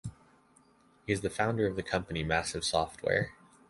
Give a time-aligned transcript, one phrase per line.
[1.05, 3.35] He is the founder of the company Massive Software.